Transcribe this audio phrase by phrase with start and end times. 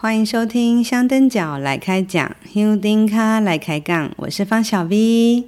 [0.00, 5.42] 欢迎收听香灯脚来开讲，香灯脚来开杠，我是方小 V。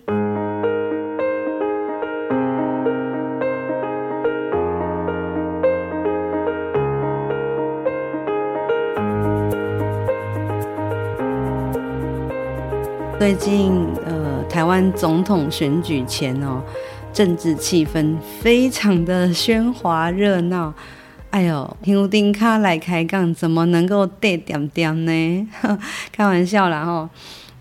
[13.21, 16.61] 最近呃，台湾总统选举前哦，
[17.13, 20.75] 政治气氛非常的喧哗热闹。
[21.31, 25.49] 哎呦，香灯脚来开讲，怎么能够带点点呢？
[26.11, 27.09] 开玩笑啦哈，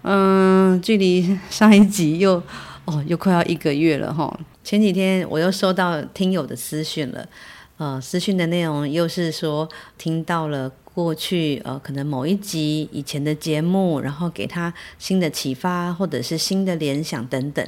[0.01, 2.41] 嗯，距离上一集又
[2.85, 4.39] 哦又快要一个月了哈。
[4.63, 7.29] 前几天我又收到听友的私讯了，
[7.77, 17.63] 呃，私讯的内容又是说听到了过去呃可能某一集以前的节目，然后给他新的启发或者是新的联想等等。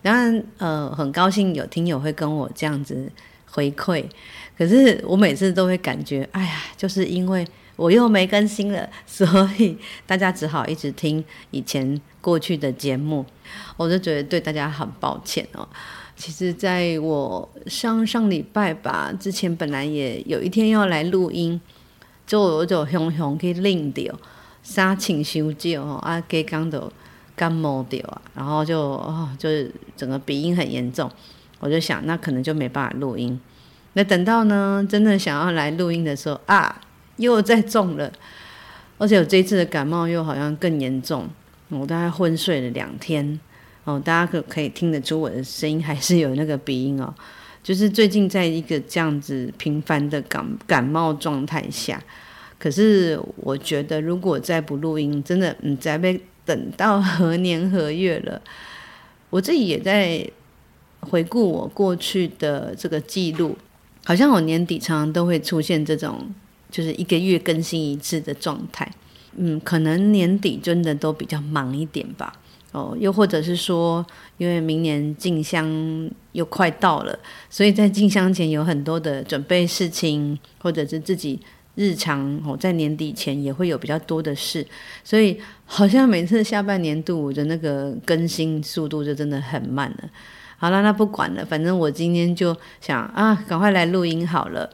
[0.00, 3.10] 当然呃很高兴有听友会跟我这样子
[3.50, 4.04] 回馈。
[4.56, 9.26] 可是我每次都会感觉，哎呀，就是因为我又没更新了，所
[9.58, 13.26] 以大家只好一直听以前过去的节目，
[13.76, 15.68] 我就觉得对大家很抱歉哦。
[16.16, 21.60] 其实，在我上上礼拜吧之前，本来也有一天要来录音，
[22.24, 24.14] 就我就熊熊去领掉，
[24.62, 26.92] 杀青休假哦，啊，刚刚都
[27.34, 31.10] 感冒掉啊，然后就哦，就是整个鼻音很严重，
[31.58, 33.40] 我就想那可能就没办法录音。
[33.94, 36.80] 那等到呢，真的想要来录音的时候啊，
[37.16, 38.12] 又再中了，
[38.98, 41.28] 而且我这一次的感冒又好像更严重，
[41.68, 43.38] 我大概昏睡了两天。
[43.84, 47.14] 哦，大家可可以听得出我的声音还是有那个鼻音哦，
[47.62, 52.02] 就是最近在一个这样子频繁的感感冒状态下，
[52.58, 58.40] 可是我觉得如果再不录音，真的嗯，再被等到何年何月了，
[59.28, 60.26] 我自己也在
[61.00, 63.56] 回顾我过去的这个记录。
[64.04, 66.32] 好像我年底常常都会出现这种，
[66.70, 68.90] 就是一个月更新一次的状态。
[69.36, 72.32] 嗯，可能年底真的都比较忙一点吧。
[72.72, 74.04] 哦，又或者是说，
[74.36, 75.66] 因为明年进香
[76.32, 77.18] 又快到了，
[77.48, 81.38] 所以在进香前有很多的准备事情，或者是自己
[81.76, 84.66] 日常哦，在年底前也会有比较多的事，
[85.04, 90.10] 所以好像每次下半年度我的那个更新速度就真的很慢了。
[90.64, 94.70] 好了，那不管了，反正我今天就想啊，赶快来录音好了。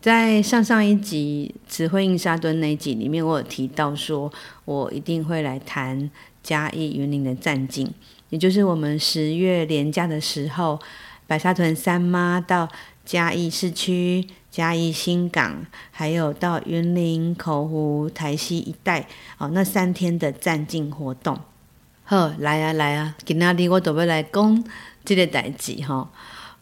[0.00, 4.32] 在上上一集慈惠印沙墩那一集里面，我有提到说，
[4.64, 6.10] 我一定会来谈
[6.42, 7.92] 嘉义云林的战境，
[8.30, 10.80] 也就是我们十月连假的时候，
[11.26, 12.66] 白沙屯三妈到
[13.04, 21.38] 嘉义市区、嘉义新港，还有到云林口湖、台西一带哦，那三天的战境活动。
[22.08, 24.64] 好，来啊来啊，今仔日我都要来讲。
[25.04, 26.08] 这个代志哈，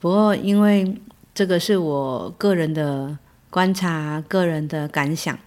[0.00, 0.98] 不过因为
[1.34, 3.18] 这个是我个人的
[3.50, 5.38] 观察、个人的感想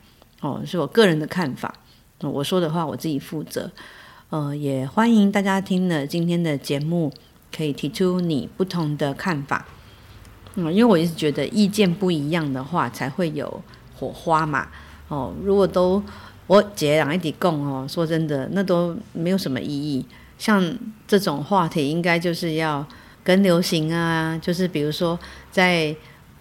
[0.42, 1.74] 哦，是我个人的看法。
[2.22, 3.72] 我说的话我自己负责。
[4.30, 7.12] 呃，也欢迎大家听了今天的节目，
[7.52, 9.66] 可以提出你不同的看法。
[10.54, 13.64] 嗯，因为我一直觉得意见不一样的话，才会有
[13.96, 14.68] 火花嘛。
[15.08, 16.04] 哦，如果都
[16.48, 20.06] 我姐两一起共哦，说真的，那都没有什么意义。
[20.38, 20.64] 像
[21.06, 22.86] 这种话题，应该就是要
[23.24, 25.20] 跟流行啊，就是比如说
[25.52, 25.94] 在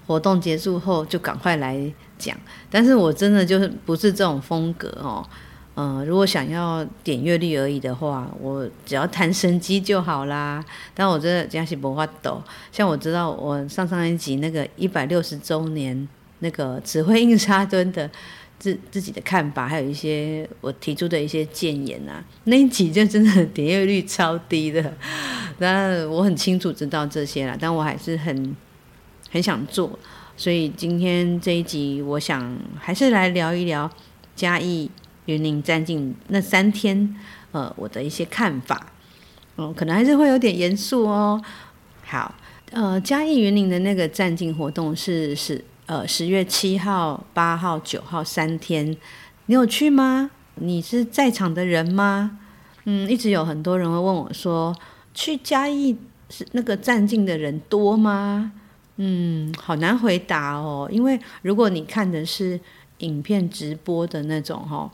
[0.06, 2.36] 活动结束后就赶快来讲。
[2.70, 5.26] 但是我真的就是不是这种风格哦，
[5.74, 10.64] 嗯、呃，如果想要点阅率而已的话，我只要谈神机就好啦。
[10.94, 12.40] 但我真的讲是不法抖，
[12.70, 16.06] 像我知道我上上一集那个一百六十周年
[16.40, 18.08] 那个指挥印沙墩的。
[18.58, 24.94] 自自己的看法，还有一些我提出的一些建言啊，那一集就真的点阅率超低的。
[25.58, 28.56] 那我很清楚知道这些了，但我还是很
[29.30, 29.98] 很想做，
[30.36, 33.90] 所以今天这一集，我想还是来聊一聊
[34.34, 34.90] 嘉义
[35.26, 37.16] 云林战境那三天，
[37.52, 38.92] 呃，我的一些看法。
[39.58, 41.42] 嗯，可能还是会有点严肃哦。
[42.02, 42.34] 好，
[42.72, 45.62] 呃，嘉义云林的那个战境活动是是。
[45.86, 48.96] 呃，十月七号、八号、九号三天，
[49.46, 50.32] 你有去吗？
[50.56, 52.40] 你是在场的人吗？
[52.86, 54.74] 嗯，一直有很多人会问我说，
[55.14, 55.96] 去嘉义
[56.28, 58.50] 是那个站境的人多吗？
[58.96, 62.58] 嗯，好难回答哦，因为如果你看的是
[62.98, 64.90] 影片直播的那种哈，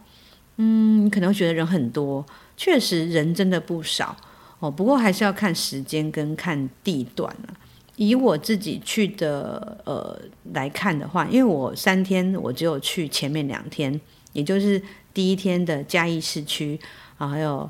[0.59, 2.23] 嗯，你可能会觉得人很多，
[2.55, 4.15] 确实人真的不少
[4.59, 7.57] 哦，不过还是要看时间跟看地段啊。
[7.97, 10.19] 以我自己去的呃
[10.55, 14.01] 来看的话，因为我三天我只有去前面两天，
[14.33, 14.81] 也就是
[15.13, 16.81] 第一天的嘉义市区
[17.19, 17.69] 啊，还有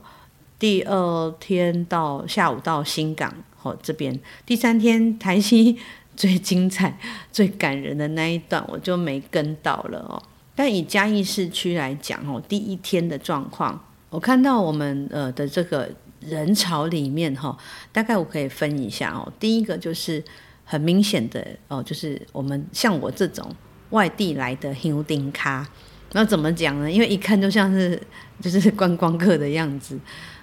[0.59, 5.77] 第二天到下午到新港哦这边，第三天台西
[6.17, 6.99] 最精彩、
[7.33, 10.23] 最感人的那一段我就没跟到了哦。
[10.55, 15.91] 但以嘉义市区来讲哦，第一天的状况，我看到我们呃的这个
[16.27, 17.57] 人潮里面哈，
[17.93, 19.33] 大概我可以分一下哦。
[19.39, 20.23] 第一个就是
[20.65, 23.51] 很明显的哦，就是我们像我这种
[23.91, 25.67] 外地来的乡丁咖，
[26.13, 26.91] 那怎么讲呢？
[26.91, 28.01] 因为一看就像是
[28.41, 29.99] 就是观光客的样子。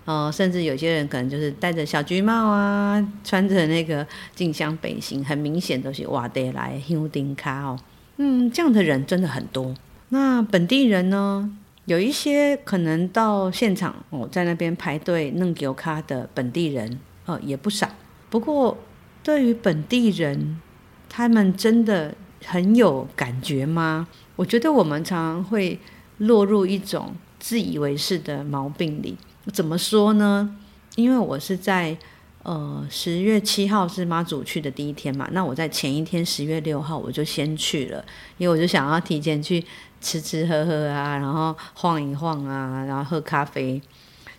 [0.06, 7.78] 哦，甚至有些人可能就是戴着小橘帽啊，穿着那个进香背心，很明显都是外地来乡丁咖哦。
[8.18, 9.76] 嗯，这样的人真的很多。
[10.10, 11.52] 那本地人呢，
[11.90, 17.90] 有一些可能到现场哦，在那边排队弄油卡的本地人哦，也不少。
[18.30, 18.78] 不过，
[19.24, 20.62] 对于本地人，
[21.10, 22.14] 他们真的
[22.46, 24.08] 很有感觉吗？
[24.36, 25.80] 我觉得我们常常会
[26.20, 29.18] 落入一种自以为是的毛病里。
[29.52, 30.56] 怎么说呢？
[30.96, 31.98] 因为我是在
[32.44, 38.06] 呃十月七号是妈祖去的第一天嘛，那我在前一天十月六号我就先去了，
[38.38, 39.66] 因为我就想要提前去
[40.02, 43.82] 吃吃喝喝啊，然后晃一晃啊，然后喝咖啡，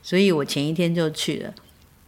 [0.03, 1.55] 所以我前一天就去了。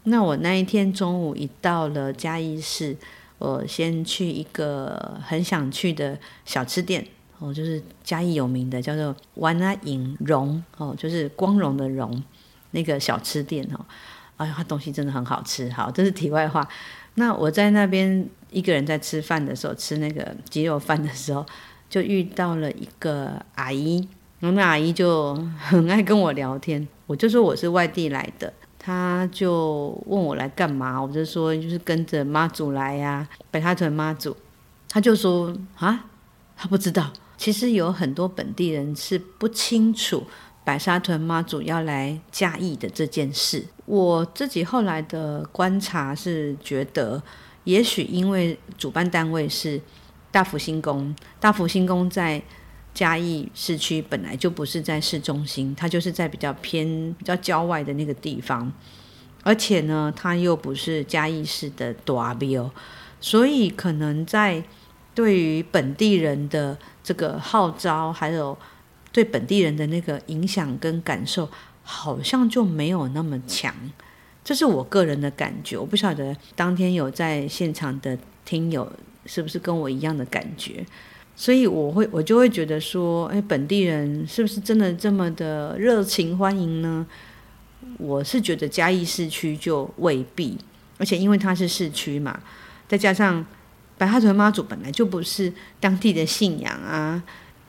[0.05, 2.97] 那我那一天中午一到了嘉义市，
[3.39, 7.07] 我先去一个很想去的小吃店
[7.39, 12.23] 哦，就是嘉义有名的叫做湾仔营荣哦，就是光荣的荣。
[12.75, 13.85] 那个小吃店哦，
[14.39, 15.69] 哎呀，东西真的很好吃。
[15.71, 16.67] 好，这是题外话。
[17.17, 21.45] 那我在那边一个人在吃饭的时候，吃那个鸡肉饭的时候，
[21.93, 24.09] 就遇到了一个阿姨。
[24.41, 26.89] 然后那阿姨就很爱跟我聊天。
[27.06, 30.99] 我就说我是外地来的，她就问我来干嘛。
[30.99, 34.35] 我就说就是跟着妈祖来呀，白沙屯妈祖。
[34.89, 36.06] 她就说啊，
[36.56, 37.12] 她不知道。
[37.37, 40.25] 其实有很多本地人是不清楚。
[40.65, 47.21] 白沙屯妈祖要来嘉义的这件事，我自己后来的观察是觉得，
[47.65, 49.81] 也许因为主办单位是
[50.32, 52.43] 大福星宫，大福星宫在
[52.93, 58.73] 嘉义市区本来就不是在市中心，它就是在比较偏、比较郊外的那个地方，
[59.44, 62.69] 而且呢，它又不是嘉义市的大庙，
[63.20, 64.64] 所以可能在
[65.14, 68.58] 对于本地人的这个号召还有。
[69.14, 71.46] 对本地人的那个影响跟感受，
[71.82, 73.75] 好像就没有那么强，
[74.43, 75.76] 这是我个人的感觉。
[75.76, 78.90] 我不晓得当天有在现场的听友
[79.27, 80.85] 是不是跟我一样的感觉，
[81.35, 87.07] 所以我会我就会觉得说，哎，本地人是不是真的这么的热情欢迎呢？
[87.99, 90.57] 我是觉得嘉义市区就未必，
[90.99, 92.41] 而且因为它是市区嘛，
[92.87, 93.45] 再加上
[93.99, 97.23] 白沙屯妈祖本来就不是当地的信仰啊。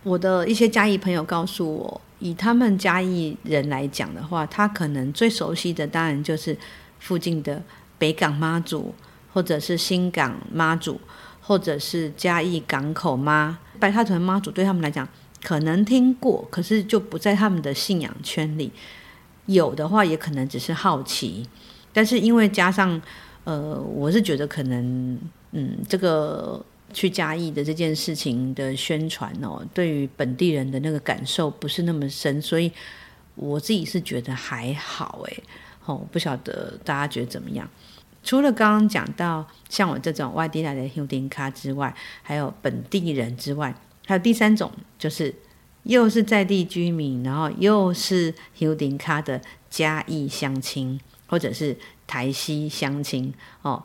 [0.03, 6.57] 我的一些嘉义朋友告诉我，以他们嘉义人来讲的话，他可能最熟悉的当然就是
[6.99, 7.61] 附近的
[7.97, 8.93] 北港妈祖，
[9.31, 10.99] 或者是新港妈祖，
[11.43, 13.59] 或者是嘉义港口妈。
[13.79, 15.07] 白沙屯妈祖对他们来讲
[15.43, 18.71] 可能听过，可是就不在他们的信仰圈里。
[19.45, 21.47] 有的话也可能只是好奇，
[21.91, 22.99] 但是因为加上
[23.43, 25.19] 呃，我是觉得可能
[25.51, 26.65] 嗯这个。
[26.93, 32.71] 去嘉义的这件事情的宣传哦，对于本地人的那个感受不是那么深，所以
[33.33, 35.43] 我自己是觉得还好诶。
[35.85, 37.67] 哦，不晓得大家觉得怎么样？
[38.23, 43.75] 除了刚刚讲到像我这种外地来的乡丁咖之外，还有本地人之外，
[44.05, 45.35] 还有第三种，就是
[45.83, 51.77] 又是在地居民，然后又是乡丁咖的嘉义乡亲，或者是
[52.07, 53.83] 台西乡亲哦。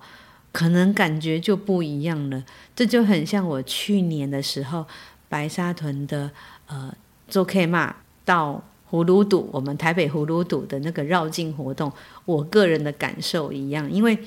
[0.50, 2.42] 可能感觉就不一样了，
[2.74, 4.86] 这就很像我去年的时候，
[5.28, 6.30] 白沙屯的
[6.66, 6.92] 呃
[7.28, 11.92] 做 K 嘛，到葫芦堵，我们台北葫芦堵的那个绕境活动，
[12.24, 14.18] 我个人的感受一样，因为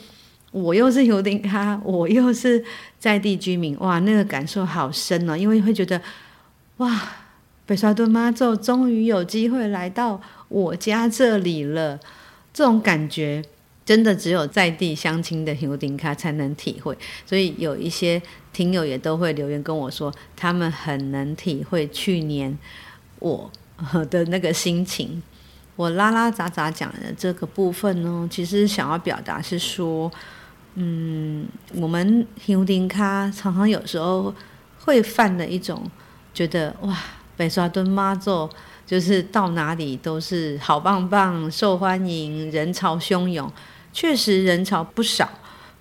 [0.51, 2.63] 我又是有点咖，我又是
[3.00, 6.01] 在地居民，哇，那个感受好深哦，因为会觉得
[6.77, 7.01] 哇，
[7.65, 12.00] 北沙屯妈祖终于有机会来到我家这里了，
[12.53, 13.44] 这种感觉。
[13.84, 18.22] 真的只有在地乡亲的乡丁咖才能体会，所以有一些
[18.53, 22.58] 听友也都会留言跟我说，他们很能体会去年
[23.20, 23.51] 我
[24.10, 25.22] 的那个心情。
[25.76, 30.12] 我拉拉杂杂讲的这个部分呢，其实想要表达是说，
[30.76, 34.34] 嗯，我们乡丁咖常常有时候
[34.80, 35.90] 会犯的一种
[36.34, 36.96] 觉得哇，
[37.36, 38.48] 北沙屯妈祖
[38.86, 43.52] 就是到哪里都是好棒棒、受欢迎、人潮汹涌。
[43.94, 45.30] 确实人潮不少，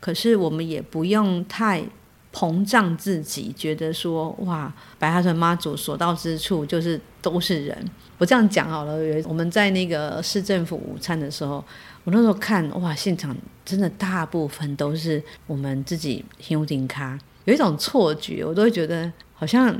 [0.00, 1.83] 可是我们也不用太
[2.32, 7.84] 膨胀自己，觉得说哇，白沙屯妈祖所到之处就是都是人。
[8.18, 11.64] 我这样讲好了，我们在那个市政府午餐的时候，
[12.04, 19.75] 我那时候看哇，现场真的大部分都是我们自己乡丁咖，有一种错觉，我都会觉得好像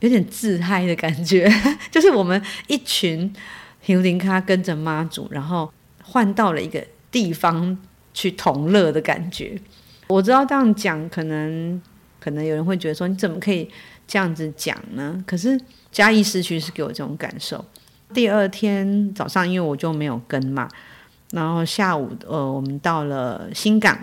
[0.00, 1.50] 有点自嗨的感觉，
[1.90, 3.32] 就是我们一群
[3.80, 7.78] 希林卡跟着妈祖，然后换到了一个地方
[8.12, 9.58] 去同乐的感觉。
[10.12, 11.80] 我知道这样讲，可能
[12.20, 13.68] 可能有人会觉得说，你怎么可以
[14.06, 15.24] 这样子讲呢？
[15.26, 15.58] 可是
[15.90, 17.64] 嘉义市区是给我这种感受。
[18.12, 20.68] 第二天早上，因为我就没有跟嘛，
[21.30, 23.98] 然后下午呃，我们到了新港，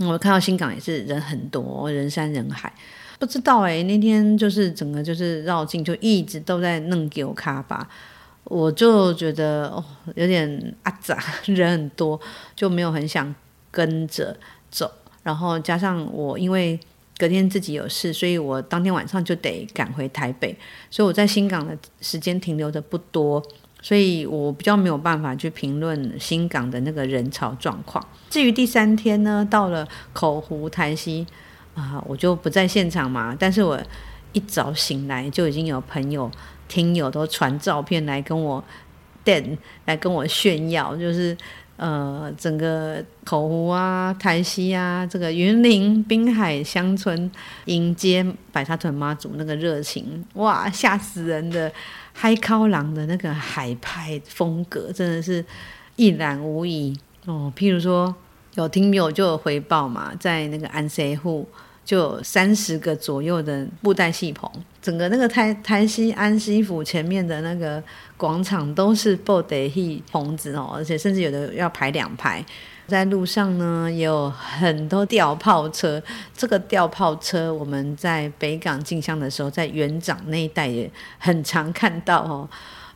[0.00, 2.72] 我看到新港也是人很多，人山人海。
[3.20, 7.88] 不知道哎，那天就是整个就是绕境，就一直都在弄给我卡吧，
[8.42, 9.84] 我就觉得哦
[10.16, 12.20] 有点阿杂，人很多，
[12.56, 13.32] 就没有很想
[13.70, 14.36] 跟着
[14.68, 14.90] 走。
[15.22, 16.78] 然后加上我因为
[17.18, 20.56] 隔天自己有事，所以我当天晚上就得赶回台北，
[20.90, 23.42] 所以我在新港的时间停留的不多，
[23.80, 28.04] 所以我比较没有办法去评论新港的那个人潮状况。
[28.30, 31.26] 至于第三天呢，到了口湖台西。
[31.74, 33.80] 啊，我就不在现场嘛，但是我
[34.34, 36.30] 一早醒来就已经有朋友、
[36.68, 38.62] 听友都传照片来跟我
[39.24, 41.34] 电，来跟我炫耀，就是
[41.82, 47.28] 呃，整个口湖啊、台西啊，这个云林滨海乡村
[47.64, 51.72] 迎接白沙屯妈祖那个热情，哇，吓死人的
[52.12, 55.44] 嗨靠狼的那个海派风格，真的是
[55.96, 56.96] 一览无遗
[57.26, 57.52] 哦。
[57.56, 58.14] 譬如说。
[58.54, 61.48] 有听友就有回报嘛，在那个安塞户
[61.84, 67.82] 就三十个左右的布袋戏棚，整个那个台台西安西府前面的那个
[68.16, 72.44] 广场都是布袋戏棚子哦，而且甚至有的要排两排。
[72.88, 76.02] 在路上呢，也有很多吊炮车，
[76.36, 82.48] 这个吊炮车我们在北港进香的时候，在园长那一带也很常看到哦。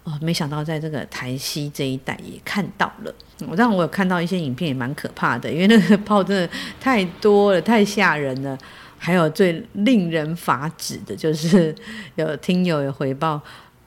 [0.06, 3.12] 哦，没想到在这个台西这一带也看到了。
[3.48, 6.48] 我当然我有看到一些影片，也蛮可怕的，因为那个炮真的
[6.80, 8.56] 太多了，太吓人了。
[8.98, 11.74] 还有最令人发指的就是
[12.14, 13.40] 有听友有回报，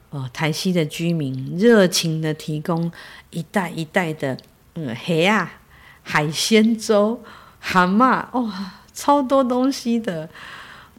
[0.09, 2.91] 哦，台西的居民热情的提供
[3.29, 4.37] 一袋一袋的
[4.75, 5.49] 嗯黑啊
[6.03, 7.23] 海鲜粥、
[7.61, 8.51] 蛤蟆，哇、哦，
[8.93, 10.29] 超多东西的，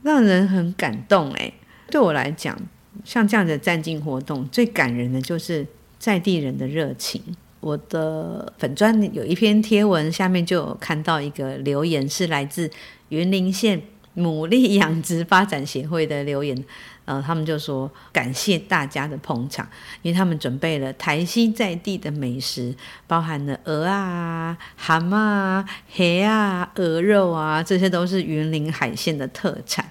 [0.02, 1.52] 让人很感动哎。
[1.90, 2.58] 对我来讲。
[3.04, 5.66] 像这样的站境活动，最感人的就是
[5.99, 7.23] 在地人的热情。
[7.61, 12.70] 我的粉专有一篇贴文，下面就有看到一个留言，是来自
[13.11, 13.82] 云林县
[14.16, 16.64] 牡蛎养殖发展协会的留言。
[17.04, 19.68] 呃，他们就说感谢大家的捧场，
[20.02, 22.75] 因为他们准备了台西在地的美食，
[23.06, 29.90] 包含了鹅啊、蛤蟆啊、虾啊、鹅肉啊，这些都是云林海鲜的特产。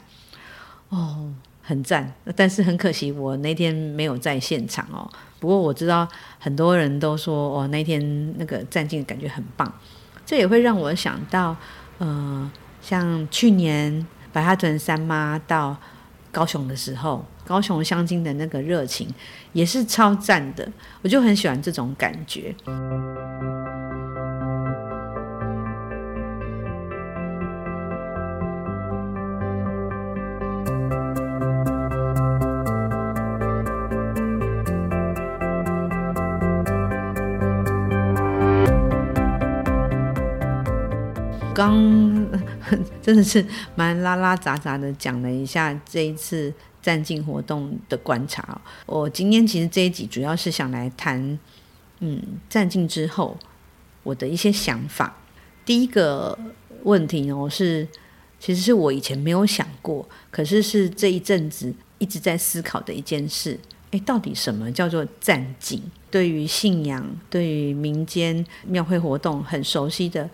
[0.89, 1.34] 哦。
[1.70, 5.08] 很赞，但是很可惜，我那天没有在现场哦。
[5.40, 6.08] 不过我知道
[6.40, 9.72] 很多人都说，哦，那天那个站境感觉很棒。
[10.26, 11.56] 这也会让我想到，
[12.00, 15.78] 呃，像去年白哈屯三妈到
[16.32, 19.08] 高雄的时候，高雄香精的那个热情
[19.54, 20.68] 也是超赞的。
[21.04, 22.56] 我就很喜欢这种感觉。
[41.60, 41.75] 刚
[43.01, 48.62] 真的是蛮拉拉杂杂的讲了一下这一次站境活动的观察。
[48.86, 51.38] 我今天其实这一集主要是想来谈，
[52.00, 53.38] 嗯，站境之后
[54.04, 55.13] 我的一些想法。
[55.66, 56.39] 第一个
[56.84, 57.86] 问题呢是，
[58.39, 63.60] 其实是我以前没有想过，可是是这一阵子一直在思考的一件事。
[63.92, 65.84] 诶，到底什么叫做站境？
[66.10, 70.30] 对于信仰，对于民间庙会活动很熟悉的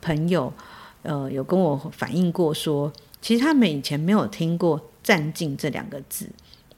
[0.00, 0.52] 朋友。
[1.02, 6.28] 呃，有跟我反映过说，其实他们以前没有听过“站境”这两个字，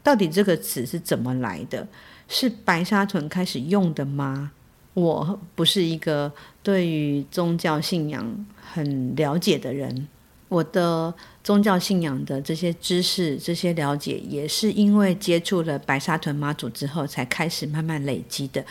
[0.03, 1.87] 到底这个词是怎么来的？
[2.29, 4.53] 是白沙屯开始用的吗？
[4.95, 10.09] 我不是一个对于宗教信仰很了解的人，
[10.49, 11.13] 我的
[11.43, 18.65] 宗教信仰的这些知识、这些了解，也是因为接触了白沙屯妈祖之后，才开始慢慢累积的，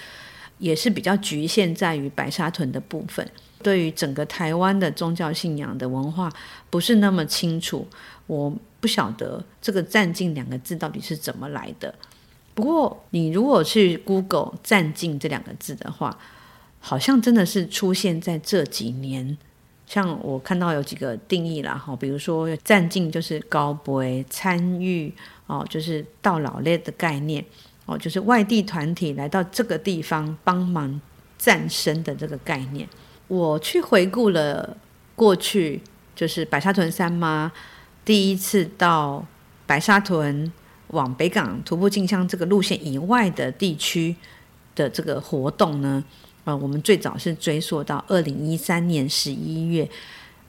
[0.58, 3.30] 也是比较局限在于白沙屯的部分。
[3.62, 6.32] 对于整个台湾的宗教信仰的文化
[6.70, 7.88] 不是那么清楚，
[8.28, 11.94] 我不晓得这个“站境”两个字到底是怎么来的。
[12.54, 16.18] 不过，你如果去 Google“ 站境”这两个字的话，
[16.80, 19.38] 好像真的是出现在这几年。
[19.86, 25.14] 像我看到有几个定义啦，哈，比如说“站境”就是高杯参与
[25.48, 27.44] 哦，就是到老列的概念
[27.86, 31.02] 哦，就是外地团体来到这个地方帮忙
[31.38, 32.88] 战身的这个概念。
[33.30, 34.76] 我去回顾了
[35.16, 35.82] 过去，
[36.16, 37.52] 就是白沙屯三妈
[38.04, 39.24] 第一次到
[39.68, 40.52] 白沙屯
[40.88, 44.16] 往北港徒步进香这个路线以外的地区
[44.74, 46.04] 的这个活动呢，
[46.46, 49.88] 呃，我们最早是追溯到二零一三年十一月，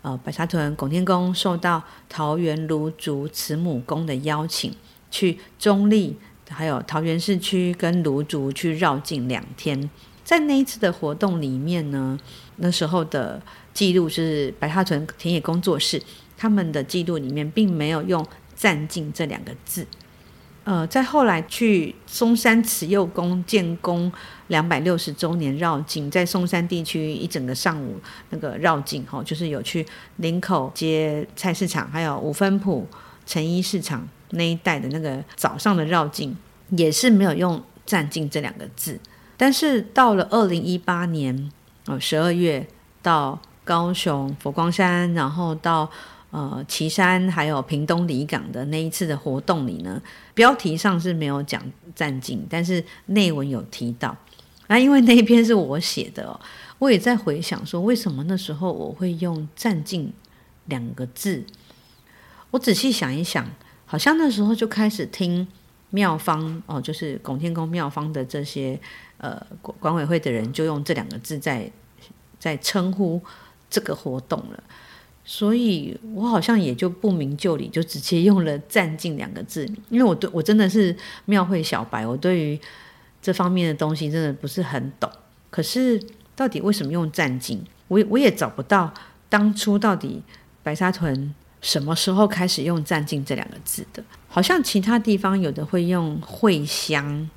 [0.01, 4.75] 呃，白沙屯拱天宫受到桃园芦竹慈母宫的邀请，
[5.11, 6.15] 去中坜
[6.49, 9.91] 还有桃园市区跟芦竹去绕境两天。
[10.31, 12.17] 在那一次的活动里面呢，
[12.59, 13.43] 那时候的
[13.75, 16.01] 记录是白沙屯田野工作室
[16.39, 19.85] 他们的记录里面并没有用“战境”这两个字。
[20.63, 24.13] 呃，在后来去松山慈幼宫建宫
[24.47, 29.85] 两百六十周年绕境，在松山地区一整个上午那个绕境，哈，就是有去
[30.19, 32.87] 林口街菜市场，还有五分埔
[33.27, 36.37] 成衣市场那一带的那个早上的绕境，
[36.69, 39.01] 也是没有用“战境”这两个字。
[39.41, 41.51] 但是到了二零一八年，
[41.87, 42.69] 呃，十二月
[43.01, 45.91] 到高雄佛光山，然后到。
[46.33, 50.01] 呃，旗山还有屏东离港的那一次的活动里呢，
[50.33, 51.61] 标题上是没有讲
[51.93, 54.17] 战境，但是内文有提到。
[54.69, 56.41] 那因为那一篇是我写的哦，
[56.79, 60.13] 我也在回想说，为什么那时候我会用战境
[60.67, 61.43] 两个字？
[62.53, 63.45] 我仔细想一想，
[63.85, 65.49] 好像那时候就开始听
[65.91, 68.79] 妙方哦，就是拱天宫妙方的这些
[69.21, 71.71] 呃管委会的人，就用这两个字在
[72.39, 73.23] 在称呼
[73.71, 74.63] 这个活动了。
[75.23, 80.97] 所以我好像也就不明就里，就直接用了“战境”两个字，因为我对我真的是
[81.27, 82.59] 庙会小白，我对于
[83.23, 85.09] 这方面的东西真的不是很懂。
[85.51, 86.03] 可是
[86.35, 88.93] 到底为什么用“战境”，我我也找不到
[89.29, 90.21] 当初到底
[90.65, 94.03] 白沙屯什么时候开始用“战境”这两个字的。
[94.27, 97.31] 好像其他地方有的会用“会香”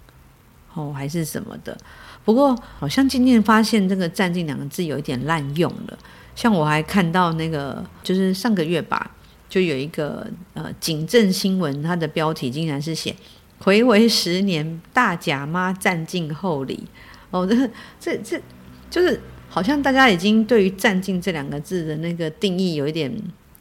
[0.73, 1.77] 哦，还是什么的。
[2.25, 5.97] 不过好像今天发现这个“战境”两个字有一点滥用了。
[6.35, 9.11] 像我还看到那个，就是上个月吧，
[9.49, 13.15] 就有一个呃警政新闻，它的标题竟然是写
[13.59, 16.83] “回违十年大甲妈战境厚礼”。
[17.29, 18.41] 哦，这这这
[18.89, 23.11] 就是好像大家已经对于“战境”这两个字的那个定义有一点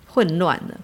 [0.06, 0.80] 混乱了。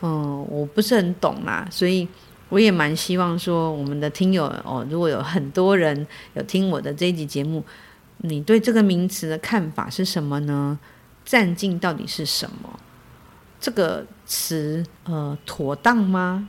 [0.00, 2.06] 嗯，我不是很懂啦，所以
[2.48, 7.62] 我也蛮希望说，我们的听友哦，如果有很多人有听我的这一集节目，
[8.18, 10.78] 你对这个名词的看法是什么呢？
[11.24, 12.78] 战境到底是什么？
[13.60, 16.48] 这个词呃妥当吗？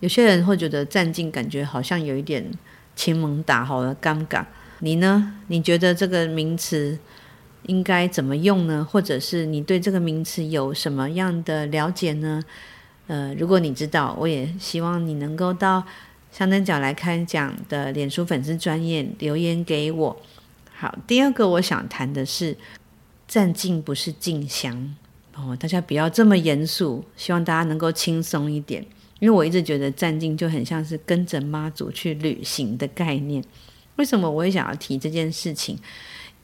[0.00, 2.50] 有些人会觉得战境感觉好像有一点
[2.96, 4.44] 亲蒙打好的尴尬。
[4.80, 5.34] 你呢？
[5.48, 6.98] 你觉得这个名词
[7.66, 8.86] 应该怎么用呢？
[8.90, 12.42] 或者是你对这个名词有什么样的了解呢？
[13.06, 15.84] 呃，如果你知道，我也希望你能够到
[16.30, 20.16] 香灯角来开讲的脸书粉丝专页留言给我。
[20.74, 22.56] 好，第二个我想谈的是。
[23.26, 24.94] 战境不是进香
[25.34, 28.84] 哦，大家不要这么严肃，希望大家能够轻松一点。
[29.18, 33.42] 因为我一直觉得战境就很像是跟着妈祖去旅行的概念。
[33.96, 35.76] 为什么我会想要提这件事情？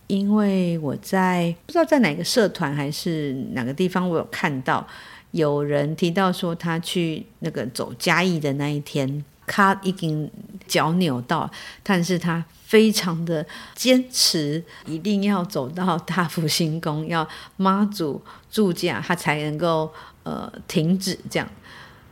[0.06, 4.84] 因为我在不知道在哪个社团还是哪个地方，我有看到
[5.32, 10.30] 有人提到说他去那个走嘉义的那一天，他已经
[10.66, 11.50] 脚扭到，
[11.82, 12.44] 但是他。
[12.70, 21.48] 非常的坚持，一定要走到大福兴宫，要妈祖住驾，他才能够呃停止这样。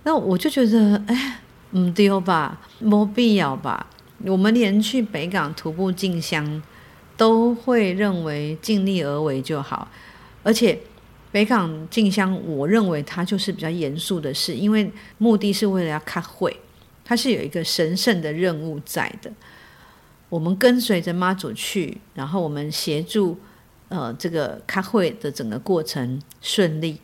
[0.03, 1.39] 那我就觉得，哎，
[1.77, 3.87] 唔丢吧，没必要吧。
[4.25, 6.61] 我们连去北港徒步进香，
[7.17, 9.87] 都会认为尽力而为就好。
[10.43, 10.77] 而且
[11.39, 16.59] 北港进香，我认为它就是比较严肃的事，因为目的是为了要开会，
[17.05, 19.31] 它是有一个神圣的任务在的。
[20.29, 23.39] 我们跟随着妈祖去，然后我们协助，
[23.89, 27.01] 呃，这个开会的整个过程顺利，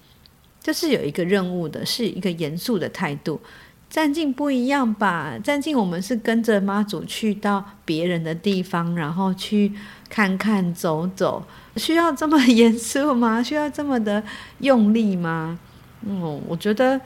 [0.60, 3.40] 这是有一个任务的，是一个严肃的态度。
[3.88, 5.38] 站境不一样吧？
[5.38, 9.72] 站境我们是跟着妈祖去到别人的地方，然后去
[10.08, 13.42] 看看走走，需要这么严肃吗？
[13.44, 14.22] 需要这么的
[14.58, 15.58] 用力吗？
[16.06, 17.00] 嗯，我觉得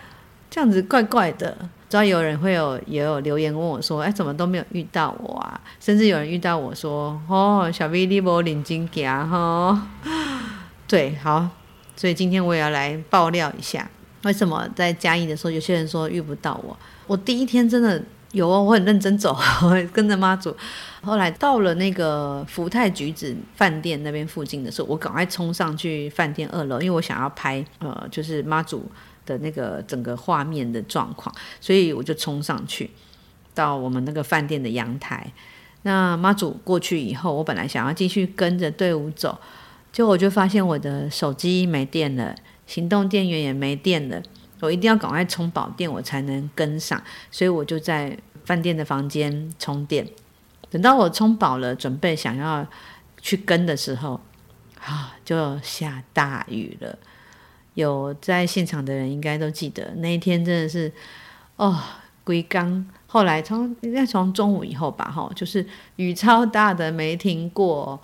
[0.51, 1.57] 这样子怪怪的。
[1.89, 9.89] 知道有人会有也有留言问我说：“哎，怎么都没有遇到我啊？”甚至有人遇到我说：“哦，小 V 你无领金夹哈。”
[10.87, 11.49] 对，好，
[11.97, 13.89] 所以今天我也要来爆料一下，
[14.25, 16.77] 为什么在嘉义的时候，有些人说遇不到我。
[17.07, 18.03] 我第一天真的
[18.33, 19.35] 有哦，我很认真走，
[19.91, 20.55] 跟着妈祖。
[21.03, 28.91] 后来到了那个福泰橘子饭店那边附近的时候，我赶快冲上去饭店二楼，因为我想要拍呃，就是妈祖。
[29.29, 31.31] 的那个整个画面的状况，
[31.61, 32.89] 所以我就冲上去
[33.53, 35.31] 到我们那个饭店的阳台。
[35.83, 39.39] 那妈祖过去以后，我本来想要继续跟着队伍走，
[39.93, 42.35] 结果我就发现我的手机没电了，
[42.67, 44.23] 行动电源也没电了，
[44.61, 46.99] 我一定要赶快充饱电，我才能跟上。
[47.31, 50.09] 所以我就在饭店的房间充电。
[50.71, 52.67] 等到我充饱了，准备想要
[53.21, 54.21] 去跟的时候，
[54.81, 56.99] 啊，就下大雨了。
[57.75, 60.93] 有在现场的人应该都记得，那一天真的是
[61.57, 61.79] 哦，
[62.25, 62.85] 龟缸。
[63.07, 65.65] 后来从应该从中午以后吧，哈，就是
[65.97, 67.99] 雨超大的没停过，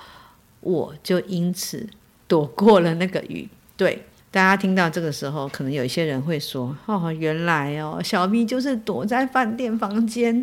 [0.60, 1.86] 我就因此
[2.26, 3.48] 躲过了那个雨。
[3.76, 10.42] 对，大家听到这个时候，可能有一些人会说：“哦，原来哦，小咪就是躲在饭店房间，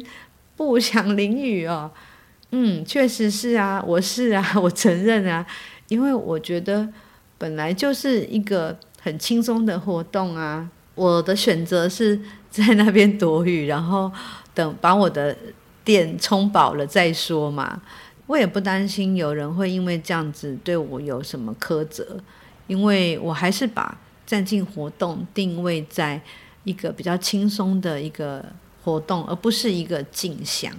[0.56, 1.90] 不想淋雨哦。”
[2.52, 5.46] 嗯，确实是啊，我是啊， 我承认啊，
[5.88, 6.88] 因为我觉得
[7.38, 12.20] 本来就是一个很轻松的活动啊，我的选择是
[12.52, 14.12] 在那边躲雨，然后。
[14.54, 15.34] 等把我的
[15.82, 17.82] 电充饱了再说嘛，
[18.28, 22.18] 我也不担心有人会因为这样子对我有什么苛责，
[22.68, 26.22] 因为我还是把站静活动定位在
[26.66, 28.44] 一个比较轻松的一个
[28.84, 30.70] 活动，而不是一个静香。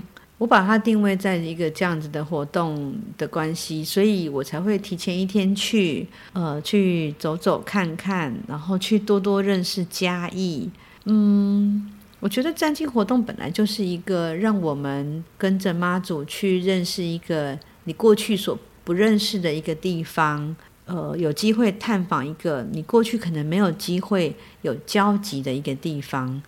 [0.42, 10.68] 我把它定位在一个这样子的活动的关系，所以我才会提前一天去，呃，去走走看看，然后去多多认识嘉义，
[11.04, 11.88] 嗯。
[12.18, 20.54] 我觉得站静活动本来就是一个让我们跟着妈祖去认识一个你过去所不认识的一个地方，
[20.86, 26.40] 呃，有机会探访一个你过去可能没有机会有交集的一个地方，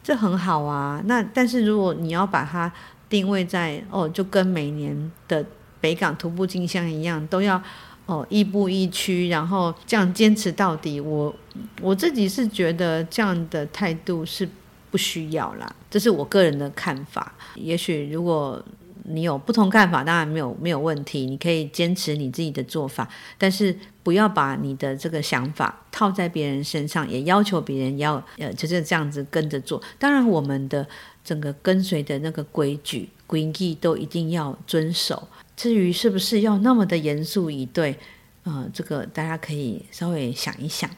[0.00, 1.02] 这很好啊。
[1.06, 2.72] 那但是如果你要把它
[3.08, 5.44] 定位在哦，就跟每年的
[5.80, 7.62] 北港徒步进香一样，都要
[8.06, 11.34] 哦亦步亦趋，然后这样坚持到底，我
[11.80, 14.48] 我自己是觉得这样的态度是。
[14.88, 17.34] 不需要啦，这是我个人的看法。
[17.56, 18.62] 也许如果
[19.02, 29.82] 你有不同看法，当然没有没有问题，你可以坚持你自己的做法，但是不要把你的这个想法套在别人身上，也要求别人要呃就是这样子跟着做。
[29.98, 30.86] 当然，我们的
[31.26, 35.26] 整个跟随的那个规矩规矩都一定要遵守。
[35.56, 37.98] 至于是不是要那么的严肃以对，
[38.44, 40.88] 呃，这个大家可以稍微想一想。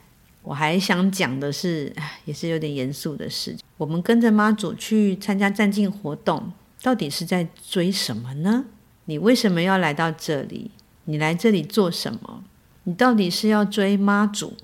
[0.43, 1.91] 我还想讲的是，
[2.27, 3.57] 也是有点严肃的事。
[3.79, 8.67] 我们跟着妈祖去参加站境活动，到底是在追什么呢？
[9.07, 10.71] 你为什么要来到这里？
[11.05, 12.45] 你来这里做什么？
[12.85, 14.55] 你到底是要追妈祖，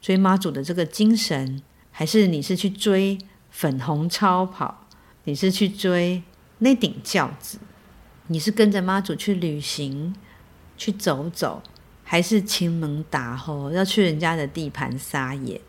[0.00, 3.18] 追妈祖的这个精神，还是你是去追
[3.50, 4.85] 粉红超跑？
[5.26, 6.22] 你是去追
[6.58, 7.58] 那顶轿子？
[8.28, 10.14] 你是跟着妈祖去旅行，
[10.76, 11.62] 去走走？
[12.04, 15.60] 还是亲门打吼，要去人家的地盘撒野。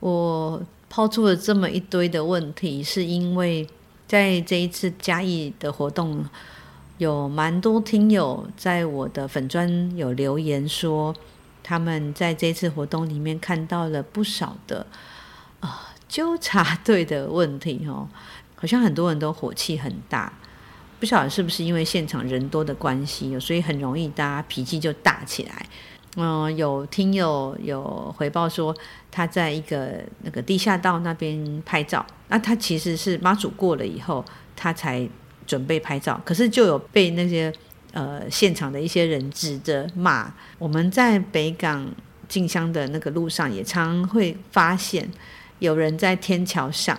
[0.00, 3.66] 我抛出了这么一堆的问题，是因为
[4.06, 6.26] 在这一次嘉义的活动，
[6.98, 11.14] 有蛮多听友在我的粉专有留言说，
[11.62, 14.86] 他们在这次活动里面看到了不少的
[15.60, 18.08] 啊纠察队的问题哦，
[18.60, 20.32] 好像很多人都火气很大。
[21.00, 25.64] 不晓得是不是因为现场人多的关系，所以很容易大家脾气就大起来。
[26.16, 28.74] 嗯，有听友有回报说
[29.08, 34.24] 他在一个那个地下道那边拍照，那他其实是妈祖过了以后，
[34.56, 35.08] 他才
[35.46, 37.52] 准备拍照，可是就有被那些
[37.92, 40.34] 呃现场的一些人指着骂。
[40.58, 41.88] 我们在北港
[42.26, 45.08] 进香的那个路上，也常会发现
[45.60, 46.98] 有人在天桥上。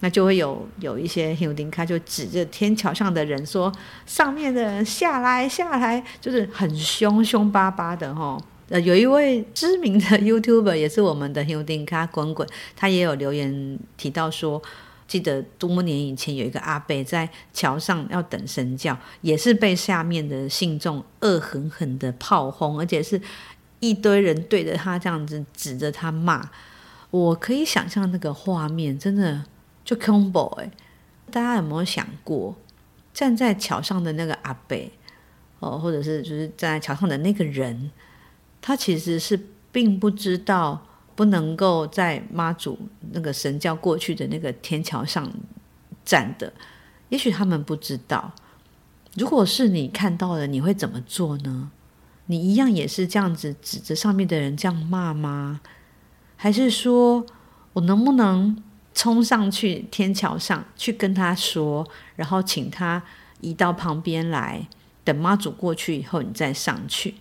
[0.00, 3.70] 那就会有有一些兄弟他就指着天桥上的人说
[4.06, 14.62] ：“上面的人下来下来，就是很凶凶巴巴的哈。”呃，有一位知名的 YouTuber 也是我们的兄弟卡滚滚，他也有留言提到说，
[15.08, 23.20] 记得多年以前有一个阿伯在桥上要等神教，也是被下面的信众恶狠狠的炮轰，而且是
[23.80, 26.48] 一堆人对着他这样子指着他骂。
[27.10, 29.42] 我可以想象那个画面，真的。
[29.90, 30.70] 就 combo 哎，
[31.32, 32.54] 大家有没有想过，
[33.12, 34.76] 站在桥上的那个阿伯
[35.58, 37.90] 哦，或者是就是站在桥上的那个人，
[38.62, 42.78] 他其实是并不知道不能够在妈祖
[43.10, 45.28] 那个神教过去的那个天桥上
[46.04, 46.52] 站的。
[47.08, 48.32] 也许他们不知道，
[49.16, 51.72] 如果是你看到了，你会怎么做呢？
[52.26, 55.60] 你一样也是这样子指着上面的人这样骂吗？
[56.36, 57.26] 还是说
[57.72, 58.62] 我能不能？
[59.00, 63.02] 冲上去天桥上去跟他说，然后请他
[63.40, 64.68] 移到旁边来，
[65.02, 67.14] 等妈祖过去以后你再上去。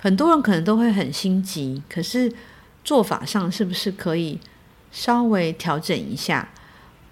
[0.00, 2.32] 很多人可能都会很心急，可是
[2.82, 4.40] 做法上是不是可以
[4.90, 6.48] 稍微调整一下？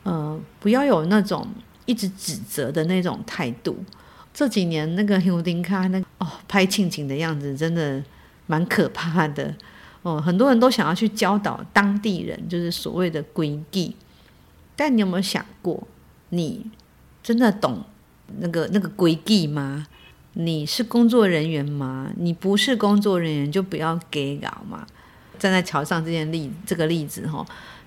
[0.03, 1.47] 呃，不要有那种
[1.87, 3.85] 一直指责的那种态度。
[4.35, 8.03] 这几年那个尤丁卡那个、哦拍庆景的样子，真的
[8.49, 9.55] 蛮可怕的。
[10.03, 13.95] 哦，很多人都想要去教导当地人，就是所谓的规矩。
[14.79, 15.83] 但你有没有想过，
[16.29, 16.71] 你
[17.21, 17.83] 真的懂
[18.39, 19.89] 那个那个规矩吗？
[20.35, 22.13] 你是工作人员吗？
[22.17, 24.87] 你不是工作人员就不要给搞嘛。
[25.37, 27.45] 站在桥上这件例这个例子哈，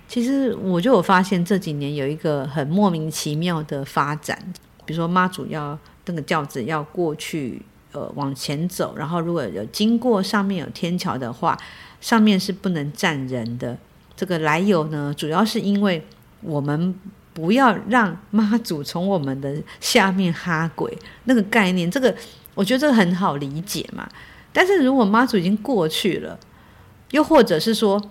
[0.09, 4.37] 其实我就有发现这几年有一个很莫名其妙的发展，
[4.85, 7.61] 比如说妈祖要那个轿子要过去。
[7.93, 11.59] 呃，往前走，然后如果有经过上面有天桥的话，
[11.99, 13.77] 上面是不能站人的。
[14.15, 16.01] 这个来由呢，主要是因为
[16.41, 16.93] 我们
[17.33, 22.13] 不要让妈祖从我们的下面哈鬼 那个概念，这个
[22.53, 24.07] 我觉得这个很好理解嘛。
[24.51, 26.37] 但是如果妈祖已经过去了，
[27.11, 28.01] 又或者是说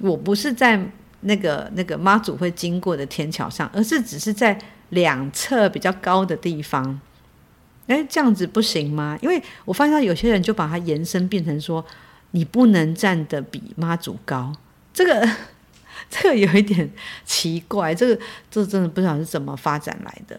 [0.00, 4.58] 我不是在那个那个妈祖会经过的天桥上，而是只是在
[4.90, 7.00] 两侧比较高的地方。
[7.86, 9.18] 哎，这样子不行吗？
[9.20, 11.84] 因为我发现到有些人就把它延伸变成说，
[12.30, 14.50] 你不能站得比妈祖高，
[14.94, 15.28] 这个
[16.10, 16.90] 这个有一点
[17.24, 20.38] 奇怪，这个这真的不知道是怎么发展来的。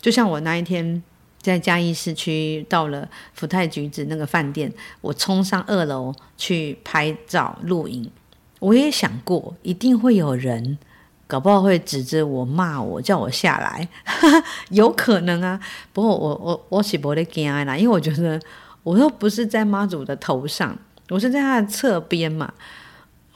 [0.00, 1.02] 就像我那一天
[1.40, 8.10] 在嘉义市区到了福泰橘子那个饭店，我冲上二楼去拍照录影，
[8.58, 10.78] 我也想过一定会有人。
[11.26, 13.88] 搞不好会指着我骂我，叫我下来，
[14.70, 15.60] 有可能啊。
[15.92, 18.40] 不过我我我是不会惊啦，因为我觉得
[18.82, 20.76] 我又不是在妈祖的头上，
[21.08, 22.52] 我是在他的侧边嘛。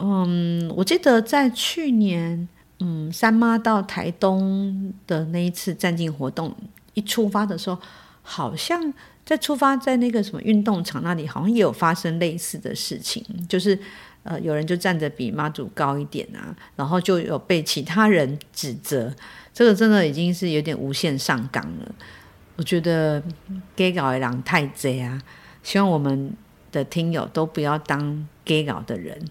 [0.05, 2.47] 嗯，我记得在去年，
[2.81, 6.55] 嗯，三妈到台东的那一次站境活动
[6.93, 7.79] 一出发的时候，
[8.23, 8.93] 好像
[9.25, 13.79] 在出发在那个什么运动场那里，好像也有发生类似的事情，就是。
[14.25, 19.14] 呃，有人就站着比妈祖高一点啊，然后就有被其他人指责，
[19.53, 21.95] 这个真的已经是有点无限上纲了。
[22.57, 23.23] 我觉得
[23.77, 25.21] gay 搞的人太贼啊，
[25.62, 26.33] 希望我们
[26.73, 29.23] 的听友都不要当假搞的人，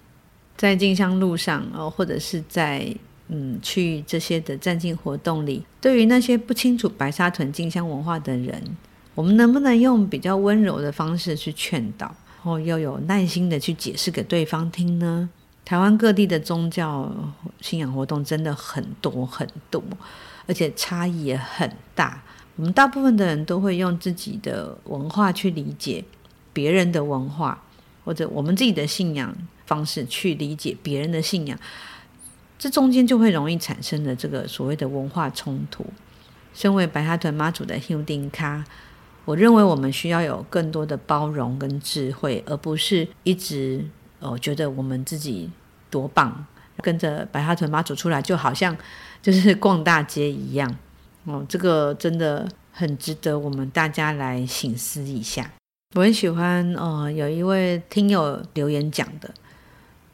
[0.56, 2.96] 在进香路上哦，或者是在
[3.28, 8.62] 嗯去这些的站境活动里，对于那些不清楚白沙屯进香文化的人，
[9.16, 12.08] 我们能不能用比较温柔的方式去劝导？
[12.08, 15.30] 然后又有耐心的去解释给对方听呢。
[15.64, 17.10] 台湾各地的宗教
[17.62, 19.82] 信仰活动真的很多很多，
[20.46, 22.22] 而且差异也很大。
[22.58, 26.04] 我们大部分的人都会用自己的文化去理解
[26.52, 27.64] 别人的文化，
[28.04, 29.34] 或者我们自己的信仰
[29.66, 31.58] 方式去理解别人的信仰，
[32.58, 35.86] 这中间就会容易产生的这个所谓的文化冲突。
[36.54, 38.64] 身为白沙屯妈祖的香灯脚。
[39.26, 43.84] 我认为我们需要有更多的包容跟智慧，而不是一直
[44.20, 45.50] 哦觉得我们自己
[45.90, 46.46] 多棒，
[46.82, 48.76] 跟着白沙屯妈祖出来，就好像
[49.22, 50.70] 就是逛大街一样
[51.24, 51.46] 哦。
[51.48, 55.50] 这个真的很值得我们大家来省思一下。
[55.96, 59.34] 我很喜欢哦，有一位听友留言讲的，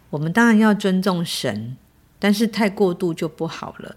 [0.10, 1.78] 我们当然要尊重神，
[2.18, 3.96] 但是太过度就不好了。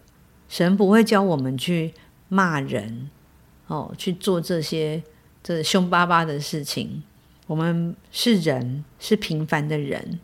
[0.49, 1.95] 神不会教我们去
[2.29, 3.11] 骂人。
[3.69, 5.03] 哦，去做这些
[5.43, 7.03] 这凶巴巴的事情。
[7.47, 10.21] 我们是人，是平凡的人，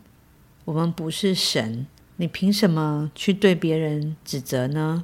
[0.65, 1.87] 我们不是神。
[2.17, 5.03] 你凭什么去对别人指责呢？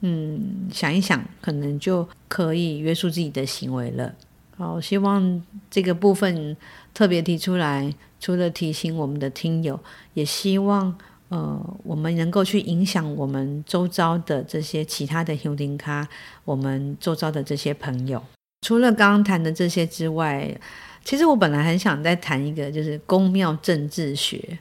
[0.00, 4.14] 嗯，想一想，可能就可以约束自己的行为了。
[4.56, 6.56] 好，希望这个部分
[6.92, 9.78] 特别提出来，除了提醒我们的听友，
[10.14, 10.96] 也希望。
[11.30, 16.06] 呃，我们能够去影响我们周遭的这些其他的香灯脚，
[16.42, 18.24] 我们周遭的这些朋友。
[18.62, 20.58] 除了刚刚谈的这些之外，
[21.04, 24.58] 其实我本来很想再谈一个，就是宫庙政治学，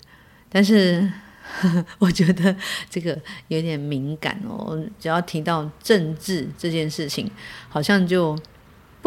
[0.49, 1.09] 但是
[1.99, 2.53] 我觉得
[2.89, 3.17] 这个
[3.47, 4.77] 有点敏感哦。
[4.99, 7.31] 只要提到政治这件事情，
[7.69, 8.37] 好像就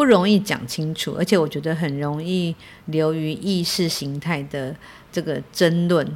[0.01, 2.55] 不容易讲清楚，而且我觉得很容易
[2.87, 4.75] 流于意识形态的
[5.11, 6.11] 这个争论。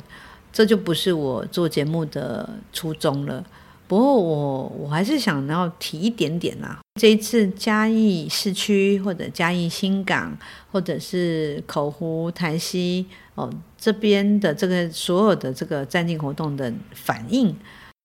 [0.51, 3.45] 这就不是我做节目的初衷了。
[3.87, 6.79] 不过我我还是想要提一点点啦。
[6.99, 10.35] 这一次嘉义市区或者嘉义新港
[10.71, 17.55] 或者是口湖台西哦这边的这个所有的这个站境活动的反应，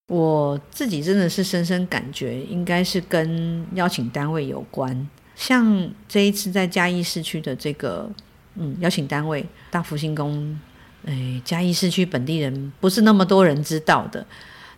[0.08, 5.08] 我自己真的是深深感觉应该是跟邀请单位有关。
[5.40, 8.10] 像这一次在嘉义市区的这个
[8.56, 10.60] 嗯邀请单位大福星宫。
[11.06, 14.24] 哎，嘉义市区本地人不是那么多人知道的。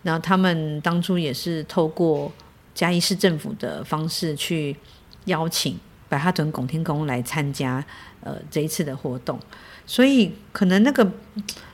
[0.05, 2.31] 然后他们当初也是透过
[2.77, 4.77] 嘉义市政府的方式去
[5.25, 5.77] 邀请
[6.09, 7.85] 白哈屯拱天宫来参加
[8.21, 9.37] 呃这一次的活动，
[9.85, 11.13] 所以可能那个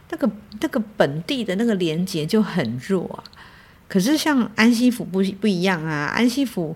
[0.09, 0.31] 那个
[0.63, 3.23] 那个本地的那个连结就很弱啊。
[3.87, 6.75] 可是像安西府不不一样啊，安西府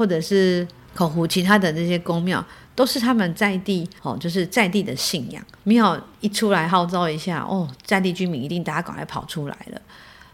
[0.00, 2.42] 或者是口湖其他的这些宫庙，
[2.74, 5.44] 都是他们在地哦，就是在地的信仰。
[5.64, 9.80] 庙一出来号召一下，哦，在地居民一定大家赶快跑出来了。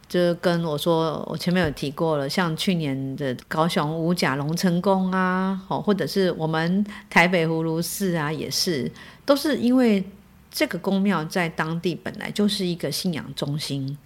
[0.09, 8.89] 就是跟我说，我前面有提过了，像去年的高雄五甲龙城宫啊，哦，或者是我们台北葫芦寺啊，也是，
[9.25, 10.09] 都是因为
[10.49, 13.99] 这个宫庙在当地本来就是一个信仰中心，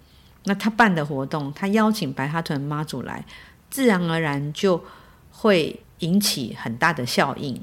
[0.45, 3.23] 那他办的活动，他邀请白沙屯妈祖来，
[3.69, 4.83] 自然而然就
[5.41, 7.59] 会引起很大的效应。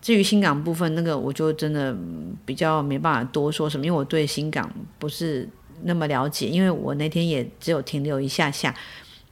[0.00, 1.96] 至于新港部分，那个我就真的
[2.44, 5.48] 比较没办法多说什么，因为我对新港不是。
[5.84, 8.72] 那么了解，因为我那天也只有停留一下下，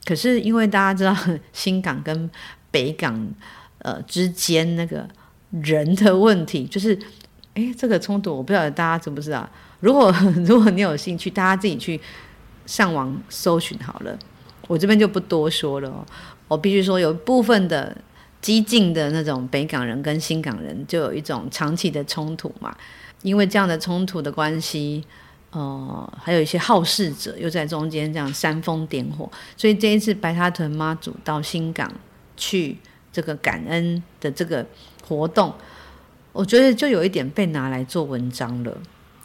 [0.03, 1.15] 可是因为大家知道
[1.53, 2.29] 新港跟
[2.69, 3.25] 北港
[3.77, 5.07] 呃之间那个
[5.51, 6.99] 人的问题，就是
[7.53, 9.49] 诶，这个冲突我不晓得大家知不知道。
[9.79, 10.13] 如果
[10.45, 11.97] 如果你有兴趣，大家自己去
[12.65, 14.19] 上网搜寻好了，
[14.67, 16.05] 我这边就不多说了。
[16.51, 17.95] 我必须说，有部分的
[18.41, 22.75] 激进的那种北港人跟新港人就有一种长期的冲突嘛，
[23.21, 25.01] 因为这样的冲突的关系。
[25.51, 31.89] 呃，还有一些好事者又在中间这样煽风点火，所以这一次白沙屯妈祖到新港
[32.35, 32.77] 去
[33.13, 34.65] 这个感恩的这个
[35.05, 35.53] 活动，
[36.33, 38.77] 我觉得就有一点被拿来做文章了。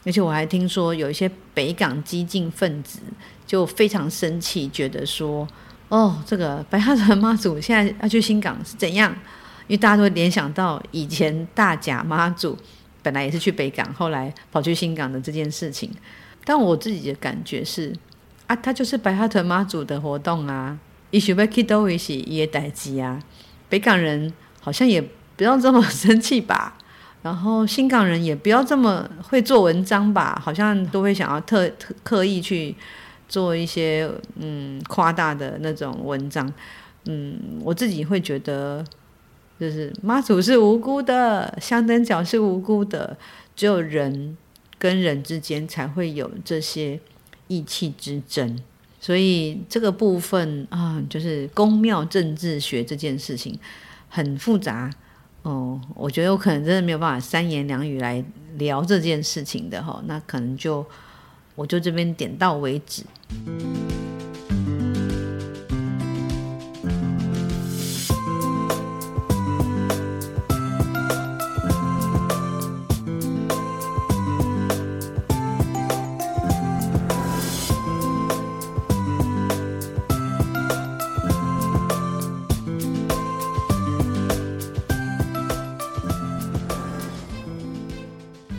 [0.05, 2.99] 而且我还听说有一些北港激进分子
[3.45, 5.47] 就非常生气，觉得说，
[5.89, 9.11] 哦，这个白沙屯妈祖现在要去新港是怎样？
[9.67, 12.57] 因为大家都会联想到以前大甲妈祖。
[13.03, 15.89] 本来也是去北港，后来跑去新港的这件事情，
[16.43, 17.95] 但我自己的感觉是，
[18.47, 20.77] 啊，他就是白沙屯妈祖的活动啊，
[21.11, 23.17] 伊想要去倒位是伊的代志啊，
[23.69, 25.01] 北港人好像也
[25.37, 26.75] 不要这么生气吧，
[27.21, 32.75] 然后新港人也不要这么会做文章吧，好像都会想要特特刻意去
[33.27, 36.51] 做一些嗯夸大的那种文章，
[37.05, 38.85] 嗯，我自己会觉得。
[39.59, 43.17] 就是妈祖是无辜的，香灯脚是无辜的，
[43.55, 44.37] 只有人
[44.77, 46.99] 跟人之间才会有这些
[47.47, 48.55] 意气之争，
[49.01, 53.57] 所以这个部分啊，就是宫庙政治学这件事情
[54.07, 54.91] 很复杂
[55.41, 55.81] 哦。
[55.95, 58.23] 我觉得我可能真的没有办法三言两语来
[58.59, 60.85] 聊这件事情的哈，那可能就
[61.55, 63.01] 我就这边点到为止。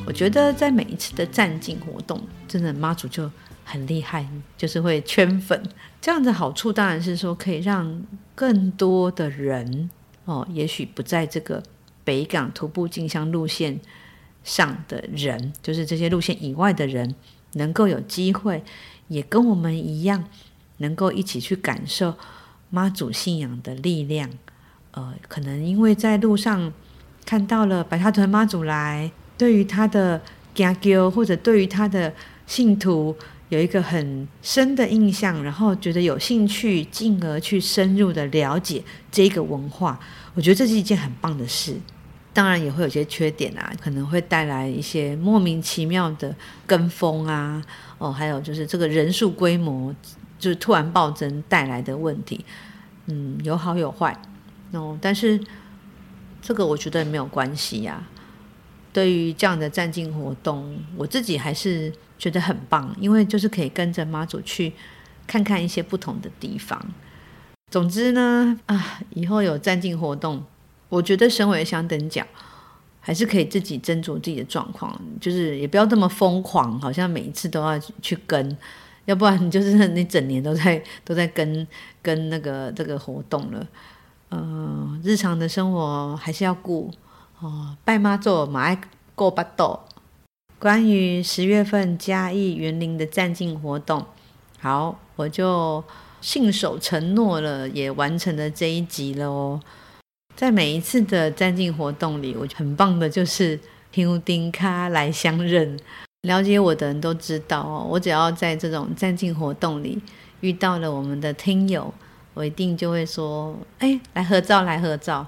[0.04, 3.31] 我觉得在每一次的站境活动，真的妈祖就
[3.70, 4.26] 很厉害，
[4.57, 5.62] 就是会圈粉。
[6.00, 8.02] 这样的好处当然是说，可以让
[8.35, 9.90] 更多的人
[10.24, 11.62] 哦，也许不在这个
[12.02, 13.78] 北港徒步进香路线
[14.42, 17.14] 上的人，就是这些路线以外的人，
[17.52, 18.64] 能够有机会，
[19.09, 20.24] 也跟我们一样，
[20.78, 22.14] 能够一起去感受
[22.70, 24.31] 妈祖信仰的力量。
[24.92, 26.72] 呃，可能因为在路上
[27.26, 29.12] 看到了白沙屯妈祖来。
[29.37, 30.20] 对于他的
[30.52, 32.12] 家教，或者对于他的
[32.44, 33.16] 信徒
[33.49, 39.99] 有一个很深的印象，然后觉得有兴趣，进而去深入的了解这个文化，
[40.35, 41.77] 我觉得这是一件很棒的事。
[42.35, 46.33] 当然也会有些缺点啊，可能会带来一些莫名其妙的
[46.67, 47.61] 跟风啊，
[47.97, 49.93] 哦，还有就是这个人数规模
[50.39, 52.45] 就是突然暴增带来的问题，
[53.07, 54.17] 嗯，有好有坏
[54.71, 54.97] 哦。
[55.01, 55.41] 但是
[56.41, 58.07] 这个我觉得没有关系呀、
[58.93, 64.72] 对于这样的站境活动，我自己还是觉得很棒，因为就是可以跟着妈祖去
[65.26, 66.85] 看看一些不同的地方。
[67.70, 70.44] 总之呢，啊，以后有站境活动，
[70.88, 72.26] 我觉得身为香灯脚，
[73.00, 78.57] 还是可以自己斟酌自己的状况，就是也不要这么疯狂，好像每一次都要去跟，
[79.04, 81.66] 要不然你就是你整年都在都在跟
[82.02, 83.66] 跟那个这个活动了。
[84.31, 86.90] 呃，日常的生活还是要顾。
[87.40, 88.81] 哦，拜妈祖马爱
[89.14, 89.78] 过巴豆。
[90.61, 94.05] 关于十月份嘉义园林的站境活动，
[94.59, 95.85] 好，我就
[96.21, 99.61] 信守承诺了，也完成了这一集了哦。
[100.35, 103.61] 在每一次的站境活动里，我很棒的就是
[103.92, 105.79] 香灯脚来相认。
[106.23, 110.02] 了解我的人都知道哦，我只要在这种站境活动里
[110.40, 111.94] 遇到了我们的听友，
[112.35, 115.25] 我一定就会说：“哎，来合照，来合照。”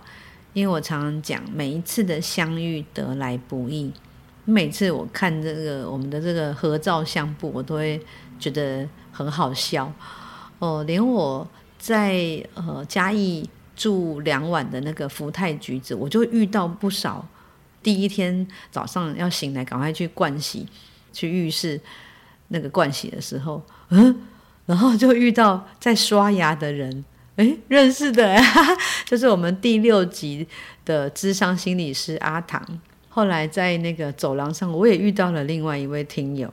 [0.54, 3.92] 因为我常常讲，每一次的相遇得来不易。
[4.50, 8.00] 每次我看这个我们的这个合照相簿，我都会
[8.38, 9.92] 觉得很好笑
[10.58, 10.82] 哦。
[10.84, 11.48] 连我
[11.78, 17.26] 在呃嘉义住两晚的那个福泰橘子，我就遇到不少。
[17.82, 20.66] 第一天早上要醒来，赶快去盥洗，
[21.12, 21.80] 去浴室
[22.48, 24.22] 那个盥洗的时候，嗯，
[24.66, 27.04] 然后就遇到在刷牙的人，
[27.36, 28.38] 诶，认识的，
[29.06, 30.46] 就是我们第六集
[30.84, 32.62] 的智商心理师阿唐。
[33.10, 36.50] 后来在那个走廊上，我也遇到了另外一位听友，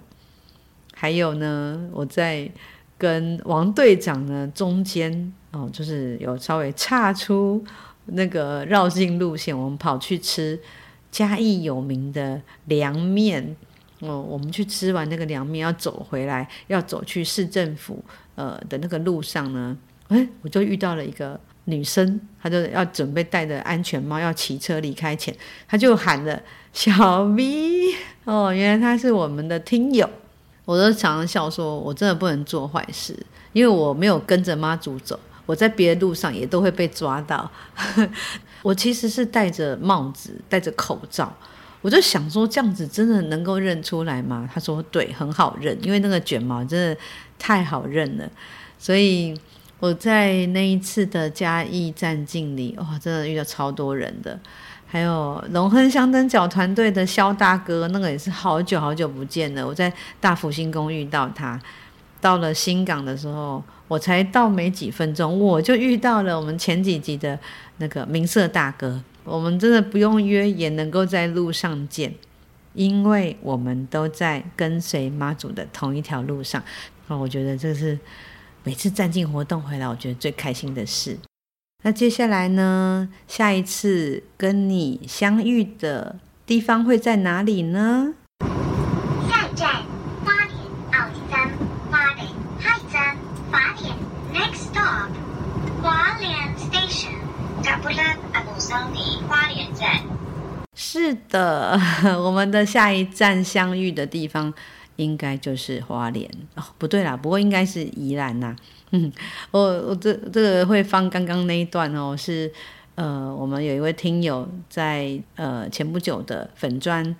[0.94, 2.52] 还有呢，我在
[2.98, 7.64] 跟王队长呢中间哦，就是有稍微岔出
[8.08, 10.60] 那个绕境路线，我们跑去吃。
[11.10, 13.56] 嘉义有名的凉面
[14.02, 18.04] 哦，我们去吃完那个凉面，要走回来，要走去市政府
[18.36, 19.76] 呃的那个路上呢，
[20.10, 21.40] 哎，我就遇到了一个
[21.70, 25.36] 女生，她就要准备戴着安全帽要骑车离开前，
[25.68, 26.42] 她就喊了
[26.74, 27.94] 小 V
[28.24, 30.10] 哦，原来她是我们的听友，
[30.66, 33.18] 我都常常笑说，我真的不能做坏事，
[33.52, 37.50] 因为我没有跟着妈祖走，我在别的路上也都会被抓到。
[38.64, 41.32] 我其实是戴着帽子，戴着口罩，
[41.82, 44.50] 我就想说，这样子真的能够认出来吗？
[44.54, 46.98] 他说对，很好认，因为那个卷毛真的
[47.38, 48.30] 太好认了。
[48.80, 49.38] 所以
[49.80, 54.40] 我在那一次的嘉义站境里，哇，真的遇到超多人的，
[54.86, 59.66] 还有龙亨香灯脚团队的萧大哥，那个也是好久好久不见了。
[59.66, 61.60] 我在大福星宫遇到他，
[62.20, 67.38] 到了新港的时候，我才到没几分钟，我就遇到了我们前几集的。
[67.80, 72.12] 那个明色大哥，我们真的不用约也能够在路上见，
[72.74, 76.64] 因为我们都在跟随妈祖的同一条路上。
[77.08, 77.96] 那我觉得这是
[78.68, 81.18] 每次站进活动回来，我觉得最开心的事。
[81.86, 83.08] 那接下来呢？
[83.26, 88.14] 下一次跟你相遇的地方会在哪里呢？
[89.30, 89.84] 下一站
[90.26, 90.52] 花莲
[90.92, 91.50] 奥迪站，
[91.90, 92.28] 花莲
[92.60, 93.16] 下一站
[93.50, 93.96] 花莲
[94.34, 95.12] Next stop
[95.82, 97.16] 花莲 Station。
[99.30, 100.02] 花莲站。
[100.76, 101.80] 是的，
[102.22, 104.54] 我们的下一站相遇的地方
[104.98, 108.56] 应该就是花莲哦，不对啦，不过应该是宜兰呐。
[108.92, 109.12] 嗯，
[109.52, 112.52] 我我这这个会放刚刚那一段哦，是
[112.96, 117.16] 呃，我们有一位听友在呃前不久的粉专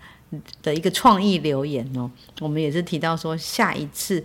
[0.62, 2.10] 的一个创意留言哦，
[2.40, 4.24] 我们也是提到说，下一次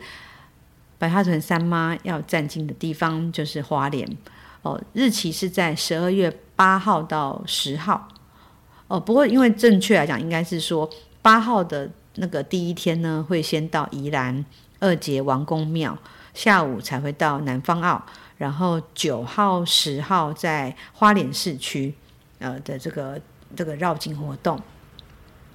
[0.98, 4.09] 白沙屯三妈要站境的地方就是花莲。
[4.62, 8.07] 哦，日期是在十二月八号到十号。
[8.86, 10.88] 哦，不过因为正确来讲，应该是说
[11.20, 14.45] 八号的那个第一天呢，会先到宜兰
[14.81, 15.97] 二结王公庙，
[16.35, 18.03] 下午才会到南方澳，
[18.39, 21.95] 然后九号、十号在花莲市区
[22.39, 23.21] 呃的这个
[23.57, 24.61] 这个绕境活动。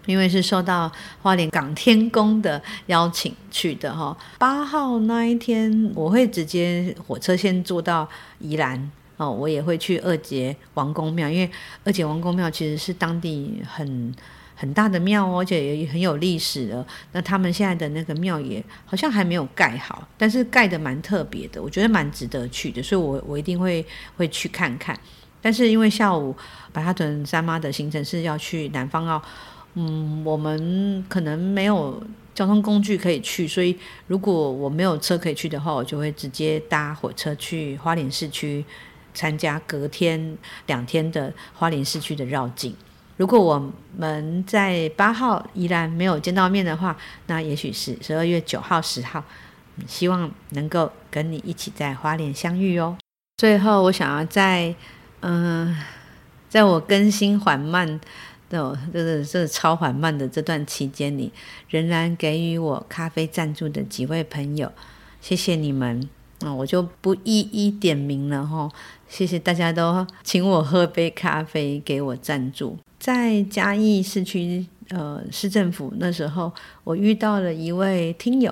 [0.06, 0.90] 因为是受到
[1.22, 8.08] 花莲港天宫的邀请去的哈，八号那一天我会直接火车先坐到
[8.40, 11.52] 宜兰哦，我也会去二结王公庙，因为
[11.84, 14.16] 二结王公庙其实是当地很
[14.60, 16.86] 很大的庙哦，而且也很有历史的。
[17.12, 23.86] 那他们现在的那个庙也好像还没有盖好，但是盖得蛮特别的，我觉得蛮值得去的，所以我我一定会
[24.18, 25.00] 会去看看。
[25.40, 26.36] 但是因为下午
[26.74, 29.22] 白沙屯三妈的行程是要去南方澳。
[29.80, 32.04] 嗯，我们可能没有
[32.34, 33.78] 交通工具可以去，所以
[34.08, 38.66] 如果我没有车可以去的话，我就会直接搭火车去花莲市区
[39.14, 40.36] 参加隔天
[40.66, 42.76] 两天的花莲市区的绕境。
[43.18, 46.96] 如果我们在八号依然没有见到面的话，
[47.26, 49.24] 那也许是十二月九号、十号，
[49.86, 52.98] 希望能够跟你一起在花莲相遇哦。
[53.38, 54.74] 最后，我想要在
[55.20, 55.76] 嗯、
[56.48, 58.00] 在我更新缓慢。
[58.50, 61.34] 的，这个这个超缓慢的这段期间里，
[61.68, 64.72] 仍然给予我咖啡赞助的几位朋友，
[65.20, 66.10] 谢谢你们。
[66.40, 68.72] 啊、我就不一一点名了哈、哦。
[69.10, 72.78] 谢谢大家都请我喝杯咖啡，给我赞助。
[73.08, 76.52] 在嘉义市区呃市政府那时候，
[76.84, 78.52] 我遇到了一位听友，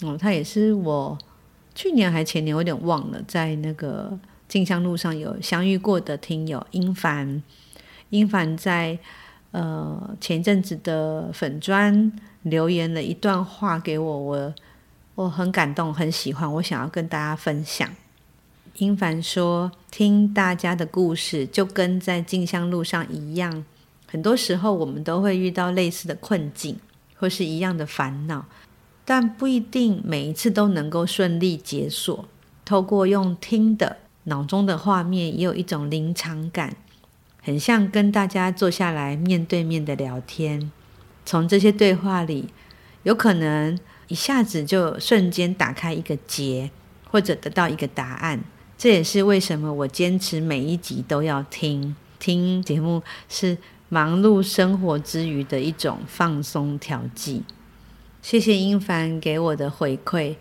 [0.00, 1.18] 哦，他也是我
[1.74, 7.42] 去年还前年，我有点忘了，在那个进香路上有相遇过的听友英凡，
[8.08, 8.98] 英凡在。
[9.52, 14.54] 呃，前阵子的粉专留言了一段话给我，我
[15.16, 17.90] 我很感动，很喜欢，我想要跟大家分享。
[18.76, 23.64] 英凡说：“听大家的故事，就跟在进香路上一样，
[24.10, 26.76] 很多时候我们都会遇到类似的困境，
[27.16, 28.44] 或是一样的烦恼，
[29.04, 32.28] 但不一定每一次都能够顺利解锁。
[32.64, 36.76] 透过用听的，脑中的画面也有一种临场感。”
[37.42, 40.70] 很像跟大家坐下来面对面的聊天，
[41.24, 42.50] 从这些对话里，
[43.04, 46.70] 有可能一下子就瞬间打开一个结，
[47.10, 48.44] 或者得到一个答案，
[48.76, 51.96] 这也是为什么我坚持每一集都要听。
[52.18, 53.56] 听节目是
[53.92, 57.42] 忙碌生活之余的一种放松调剂。
[58.22, 60.36] 谢谢英凡给我的回馈，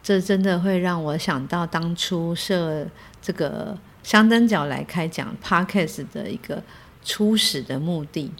[0.00, 2.86] 这真的会让我想到当初设
[3.20, 6.62] 这个香灯角来开讲 Podcast 的一个
[7.04, 8.30] 初始的目的。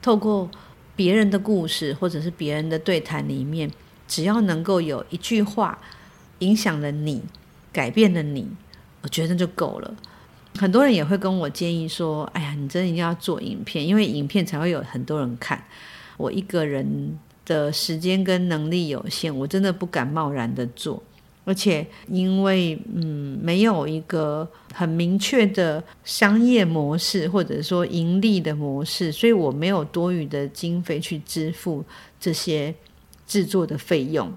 [0.00, 0.50] 透过
[0.96, 3.70] 别人的故事或者是别人的对谈里面，
[4.06, 5.78] 只要能够有一句话
[6.38, 7.22] 影响了你，
[7.70, 8.48] 改变了你，
[9.02, 9.94] 我觉得就够了。
[10.58, 15.62] 很多人也会跟我建议说：“哎呀，你真的一定要做影片，因为影片才会有很多人看。”
[16.18, 21.00] 我一个人的时间跟能力有限，我真的不敢贸然的做。
[21.44, 31.82] 而且因为嗯，没有一个很明确的商业模式，或者说盈利的模式，所以我没有多余的经费去支付
[32.20, 32.74] 这些
[33.26, 34.30] 制作的费用。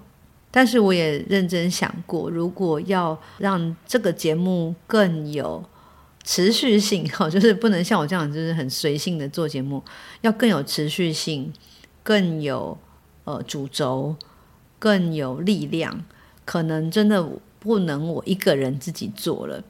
[0.50, 5.62] 但是我也认真想过，如果要让这个节目更有
[6.24, 9.82] 持续性哈， 就是不能像我这样，就是很随性的做节目，
[10.20, 11.52] 要更有持续性，
[12.02, 12.78] 更有
[13.24, 14.16] 呃主轴，
[14.78, 16.04] 更有力量。
[16.44, 17.24] 可能真的
[17.60, 19.62] 不能我一个人自己做了。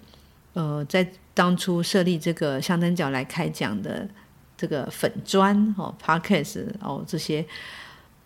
[0.54, 4.08] 呃，在当初设立这个香灯角来开讲的
[4.56, 7.44] 这个粉砖哦，Podcast 哦这些，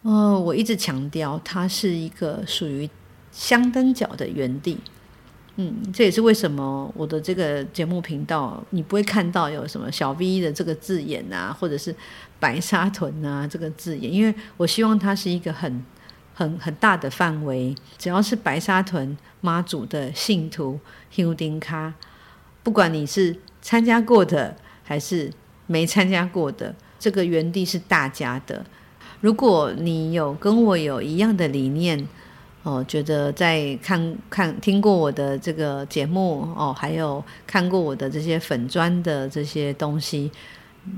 [0.03, 2.89] 呃，我一直强调它是一个属于
[3.33, 4.79] 香灯角的园地。
[5.59, 11.95] 嗯，这也是为什么我的这个节目频道，你不会看到有什么小 V 的这个字眼啊，或者是
[12.39, 15.83] 白沙屯啊这个字眼，因为我希望它是一个很、
[16.35, 20.79] 很、很大的范围，只要是白沙屯妈祖的信徒，
[21.11, 21.91] 香灯脚，
[22.63, 24.55] 不管你是参加过的
[24.85, 25.33] 还是
[25.67, 28.63] 没参加过的，这个园地是大家的。
[29.23, 32.07] 如果你有跟我有一样的理念，
[32.67, 40.29] 哦，觉得在看看听过我的这个节目哦，还有看过我的这些粉砖的这些东西，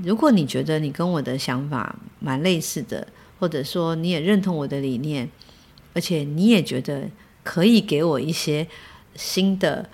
[0.03, 3.07] 如果你觉得你跟我的想法蛮类似的，
[3.39, 5.29] 或者说你也认同我的理念，
[5.93, 7.07] 而且你也觉得
[7.43, 8.67] 可以给我一些
[9.13, 9.87] 新的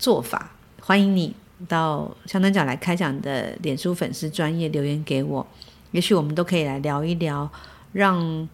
[0.00, 0.50] 做法，
[0.80, 1.32] 欢迎你
[1.68, 5.46] 到香灯脚来开讲的脸书粉丝专业留言给我，
[5.92, 7.48] 也许我们都可以来聊一聊，
[7.92, 8.48] 让。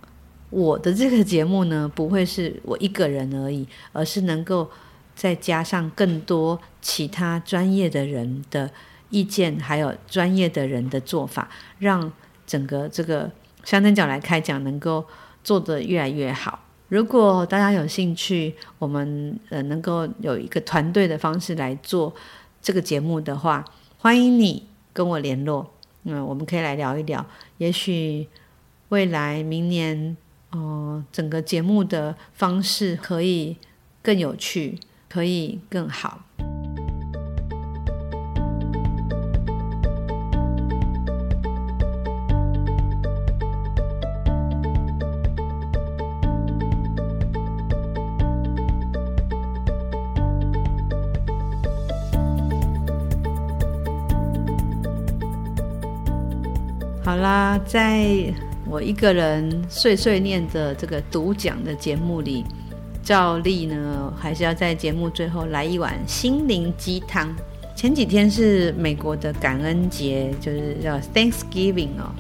[0.51, 4.71] 我的这个节目呢，不会是我一个人而已，而是能够
[5.15, 8.71] 再加上更多其他专业的人的
[9.11, 11.49] 意见，还有专业的人的做法，
[11.81, 12.13] 让
[12.47, 13.31] 整个这个
[13.65, 15.05] 香灯角来开讲能够
[15.43, 16.61] 做得越来越好。
[16.89, 22.15] 如果大家有兴趣，我们呃能够有一个团队的方式来做
[22.63, 23.65] 这个节目的话，
[23.99, 25.73] 欢迎你跟我联络，
[26.05, 27.27] 嗯，我们可以来聊一聊，
[27.59, 28.29] 也许
[28.91, 30.17] 未来明年。
[30.57, 33.59] 哦，整个节目的方式可以
[34.03, 34.79] 更有趣，
[35.09, 36.23] 可以更好。
[57.05, 58.46] 好啦，在。
[58.77, 62.45] 我一个人碎碎念的这个读讲的节目里，
[63.03, 67.35] 照例呢，还是要在节目最后来一碗心灵鸡汤。
[67.75, 72.13] 前几天是美国的感恩节，就是叫 Thanksgiving 哦，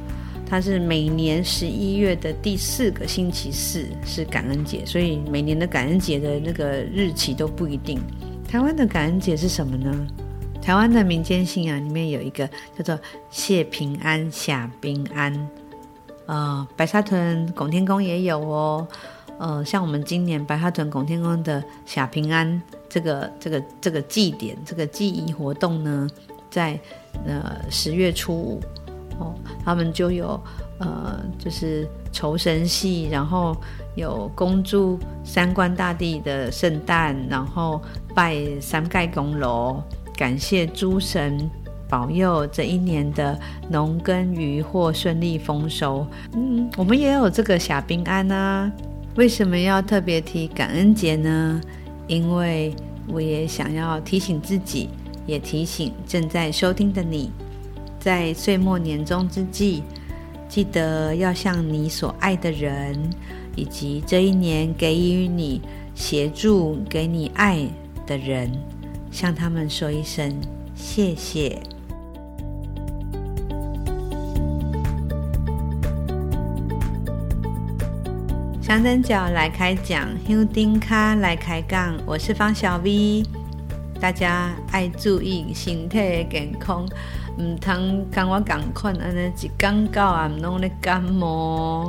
[0.48, 8.00] 它是每年十一月的第四个星期四是感恩节，所以每年的感恩节的那个日期都不一定。
[8.48, 10.06] 台湾的感恩节是什么呢？
[10.62, 12.48] 台湾的民间信仰里面有一个
[12.78, 12.98] 叫做
[13.30, 15.46] 谢平安、下平安。
[16.26, 18.86] 呃，白沙屯拱天宫也有哦。
[19.38, 26.08] 呃，像我们今年白沙屯拱天宫的下平安这个这个这个祭典，这个祭仪活动呢，
[26.50, 26.78] 在
[27.26, 28.62] 呃十月初五
[29.18, 30.40] 哦，他们就有
[30.78, 33.54] 呃就是酬神戏，然后
[33.94, 37.80] 有恭祝三官大帝的圣诞，然后
[38.14, 39.82] 拜三盖公楼，
[40.16, 41.48] 感谢诸神。
[41.88, 43.38] 保佑这一年的
[43.70, 46.06] 农耕渔获顺利丰收。
[46.34, 48.70] 嗯，我们也有这个小平安啊。
[49.16, 51.60] 为什么要特别提感恩节呢？
[52.06, 52.74] 因为
[53.08, 54.90] 我也想要提醒自己，
[55.26, 57.30] 也提醒正在收听的你，
[57.98, 59.82] 在岁末年终之际，
[60.48, 62.98] 记得要向你所爱的人，
[63.54, 65.62] 以及这一年给予你
[65.94, 67.66] 协助、给你爱
[68.06, 68.52] 的人，
[69.10, 70.32] 向他们说一声
[70.74, 71.58] 谢谢。
[78.66, 83.22] 香灯脚来开讲，香灯卡来开讲，我是方小 V。
[84.00, 86.84] 大家爱注意身体的健康，
[87.38, 91.88] 唔通跟我共款安尼一讲到啊，拢咧感冒。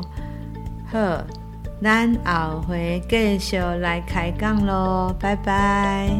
[0.92, 1.00] 好，
[1.82, 6.16] 咱后回继续来开讲喽，拜拜。